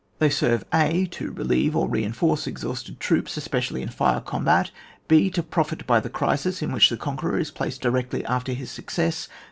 They 0.17 0.31
serve 0.31 0.65
{a) 0.73 1.05
to 1.05 1.29
relieve 1.29 1.75
or 1.75 1.87
reinforce 1.87 2.47
ex 2.47 2.63
hausted 2.63 2.99
troops, 2.99 3.37
especially 3.37 3.83
in 3.83 3.89
fire 3.89 4.19
combat. 4.19 4.71
(i) 5.11 5.27
To 5.35 5.43
profit 5.43 5.85
by 5.85 5.99
the 5.99 6.09
crisis 6.09 6.63
in 6.63 6.71
which 6.71 6.89
the 6.89 6.97
conqueror 6.97 7.37
is 7.37 7.51
placed 7.51 7.81
directly 7.83 8.25
after 8.25 8.53
his 8.53 8.71
success. 8.71 9.27